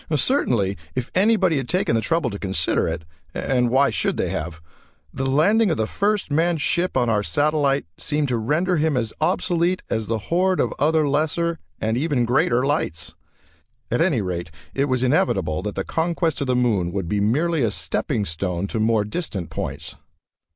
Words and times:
Certainly 0.15 0.77
if 0.95 1.11
anybody 1.13 1.57
had 1.57 1.69
taken 1.69 1.93
the 1.93 2.01
trouble 2.01 2.31
to 2.31 2.39
consider 2.39 2.87
it 2.87 3.03
and 3.35 3.69
why 3.69 3.91
should 3.91 4.17
they 4.17 4.29
have? 4.29 4.59
the 5.13 5.29
landing 5.29 5.69
of 5.69 5.77
the 5.77 5.85
first 5.85 6.31
manned 6.31 6.59
ship 6.59 6.97
on 6.97 7.07
our 7.07 7.21
satellite 7.21 7.85
seemed 7.99 8.27
to 8.29 8.37
render 8.37 8.77
him 8.77 8.97
as 8.97 9.13
obsolete 9.21 9.83
as 9.91 10.09
a 10.09 10.17
horde 10.17 10.59
of 10.59 10.73
other 10.79 11.07
lesser 11.07 11.59
and 11.79 11.97
even 11.97 12.25
greater 12.25 12.65
lights. 12.65 13.13
At 13.91 14.01
any 14.01 14.21
rate, 14.21 14.49
it 14.73 14.85
was 14.85 15.03
inevitable 15.03 15.61
that 15.61 15.75
the 15.75 15.83
conquest 15.85 16.41
of 16.41 16.47
the 16.47 16.55
moon 16.55 16.91
would 16.93 17.07
be 17.07 17.19
merely 17.19 17.61
a 17.61 17.69
stepping 17.69 18.25
stone 18.25 18.65
to 18.69 18.79
more 18.79 19.03
distant 19.05 19.51
points. 19.51 19.93